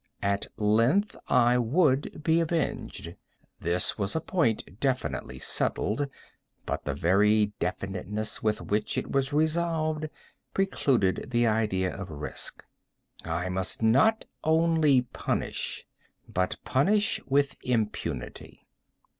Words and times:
At 0.23 0.47
length 0.57 1.15
I 1.27 1.59
would 1.59 2.23
be 2.23 2.39
avenged; 2.39 3.13
this 3.59 3.99
was 3.99 4.15
a 4.15 4.19
point 4.19 4.79
definitively 4.79 5.37
settled—but 5.37 6.85
the 6.85 6.95
very 6.95 7.53
definitiveness 7.59 8.41
with 8.41 8.61
which 8.61 8.97
it 8.97 9.11
was 9.11 9.31
resolved, 9.31 10.09
precluded 10.55 11.27
the 11.29 11.45
idea 11.45 11.93
of 11.95 12.09
risk. 12.09 12.65
I 13.25 13.49
must 13.49 13.83
not 13.83 14.25
only 14.43 15.01
punish, 15.03 15.85
but 16.27 16.57
punish 16.65 17.23
with 17.27 17.55
impunity. 17.63 18.65